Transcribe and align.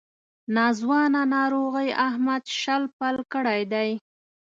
ناځوانه 0.55 1.21
ناروغۍ 1.35 1.89
احمد 2.07 2.43
شل 2.59 2.83
پل 2.97 3.15
کړی 3.33 3.61
دی. 3.73 3.89